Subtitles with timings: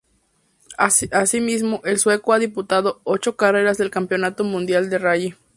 [0.79, 5.35] Asimismo, el sueco ha disputado ocho carreras del Campeonato Mundial de Rally.